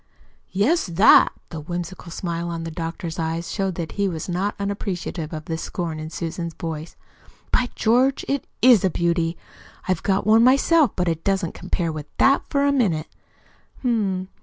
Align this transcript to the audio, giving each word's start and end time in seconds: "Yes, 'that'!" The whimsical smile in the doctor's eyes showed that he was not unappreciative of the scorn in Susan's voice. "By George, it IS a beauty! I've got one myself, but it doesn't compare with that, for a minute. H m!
"Yes, 0.49 0.87
'that'!" 0.87 1.31
The 1.49 1.59
whimsical 1.59 2.11
smile 2.11 2.51
in 2.53 2.63
the 2.63 2.71
doctor's 2.71 3.19
eyes 3.19 3.51
showed 3.51 3.75
that 3.75 3.91
he 3.91 4.07
was 4.07 4.27
not 4.27 4.55
unappreciative 4.59 5.31
of 5.31 5.45
the 5.45 5.59
scorn 5.59 5.99
in 5.99 6.09
Susan's 6.09 6.55
voice. 6.55 6.95
"By 7.51 7.69
George, 7.75 8.25
it 8.27 8.47
IS 8.63 8.83
a 8.83 8.89
beauty! 8.89 9.37
I've 9.87 10.01
got 10.01 10.25
one 10.25 10.43
myself, 10.43 10.89
but 10.95 11.07
it 11.07 11.23
doesn't 11.23 11.53
compare 11.53 11.91
with 11.91 12.07
that, 12.17 12.41
for 12.49 12.65
a 12.65 12.71
minute. 12.71 13.09
H 13.81 13.85
m! 13.85 14.29